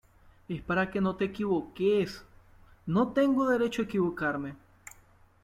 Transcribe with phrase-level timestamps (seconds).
[0.49, 2.23] es para que no te equivoques.¿
[2.87, 4.55] no tengo derecho a equivocarme?